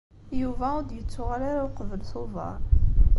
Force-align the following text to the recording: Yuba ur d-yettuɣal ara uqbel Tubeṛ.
Yuba 0.39 0.65
ur 0.77 0.83
d-yettuɣal 0.85 1.41
ara 1.49 1.67
uqbel 1.67 2.01
Tubeṛ. 2.11 2.59